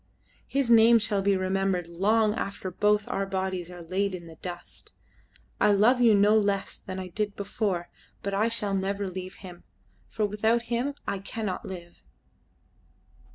His 0.47 0.71
name 0.71 0.97
shall 0.97 1.21
be 1.21 1.37
remembered 1.37 1.85
long 1.87 2.33
after 2.33 2.71
both 2.71 3.07
our 3.07 3.27
bodies 3.27 3.69
are 3.69 3.83
laid 3.83 4.15
in 4.15 4.25
the 4.25 4.37
dust. 4.37 4.93
I 5.59 5.73
love 5.73 6.01
you 6.01 6.15
no 6.15 6.35
less 6.35 6.75
than 6.79 6.97
I 6.97 7.09
did 7.09 7.35
before, 7.35 7.87
but 8.23 8.33
I 8.33 8.47
shall 8.49 8.73
never 8.73 9.07
leave 9.07 9.35
him, 9.45 9.63
for 10.09 10.25
without 10.25 10.63
him 10.73 10.95
I 11.07 11.19
cannot 11.19 11.65
live." 11.65 12.01